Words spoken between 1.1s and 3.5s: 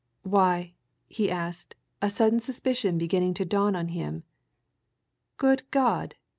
asked, a sudden suspicion beginning to